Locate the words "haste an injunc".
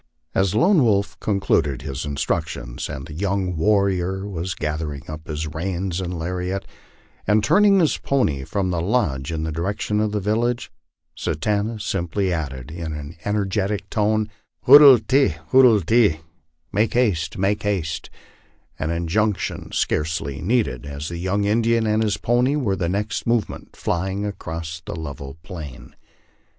17.61-19.37